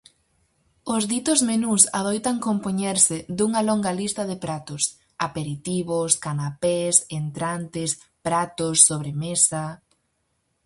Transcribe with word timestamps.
Os 0.95 1.03
ditos 1.11 1.39
menús 1.49 1.81
adoitan 1.99 2.37
compoñerse 2.47 3.17
dunha 3.37 3.61
longa 3.69 3.91
lista 3.99 4.23
de 4.29 4.37
pratos: 4.43 4.83
aperitivos, 5.27 6.11
canapés, 6.25 6.95
entrantes, 7.21 7.89
pratos, 8.25 8.75
sobremesa... 8.89 9.63